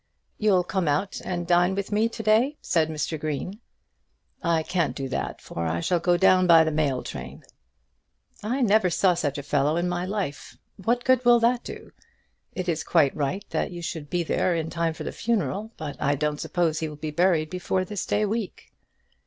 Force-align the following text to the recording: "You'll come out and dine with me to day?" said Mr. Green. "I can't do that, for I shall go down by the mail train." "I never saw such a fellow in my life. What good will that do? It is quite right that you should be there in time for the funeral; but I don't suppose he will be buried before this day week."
"You'll 0.39 0.63
come 0.63 0.87
out 0.87 1.21
and 1.23 1.45
dine 1.45 1.75
with 1.75 1.91
me 1.91 2.09
to 2.09 2.23
day?" 2.23 2.57
said 2.59 2.89
Mr. 2.89 3.19
Green. 3.19 3.59
"I 4.41 4.63
can't 4.63 4.95
do 4.95 5.07
that, 5.09 5.39
for 5.39 5.67
I 5.67 5.79
shall 5.79 5.99
go 5.99 6.17
down 6.17 6.47
by 6.47 6.63
the 6.63 6.71
mail 6.71 7.03
train." 7.03 7.43
"I 8.41 8.61
never 8.63 8.89
saw 8.89 9.13
such 9.13 9.37
a 9.37 9.43
fellow 9.43 9.75
in 9.77 9.87
my 9.87 10.07
life. 10.07 10.57
What 10.75 11.03
good 11.03 11.23
will 11.23 11.39
that 11.41 11.63
do? 11.63 11.91
It 12.53 12.67
is 12.67 12.83
quite 12.83 13.15
right 13.15 13.45
that 13.51 13.69
you 13.69 13.83
should 13.83 14.09
be 14.09 14.23
there 14.23 14.55
in 14.55 14.71
time 14.71 14.95
for 14.95 15.03
the 15.03 15.11
funeral; 15.11 15.71
but 15.77 16.01
I 16.01 16.15
don't 16.15 16.41
suppose 16.41 16.79
he 16.79 16.89
will 16.89 16.95
be 16.95 17.11
buried 17.11 17.51
before 17.51 17.85
this 17.85 18.03
day 18.07 18.25
week." 18.25 18.73